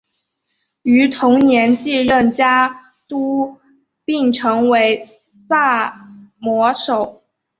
[0.81, 3.59] 于同年继任家督
[4.03, 5.05] 并成为
[5.47, 7.21] 萨摩守。